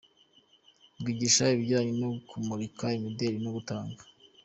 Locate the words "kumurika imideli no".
2.29-3.51